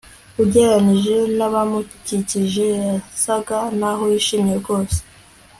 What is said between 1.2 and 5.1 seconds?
nabamukikije yasaga naho yishimye rwose